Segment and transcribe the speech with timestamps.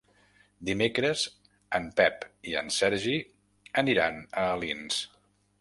[0.69, 1.25] Dimecres
[1.79, 3.15] en Pep i en Sergi
[3.83, 4.99] aniran a Alins.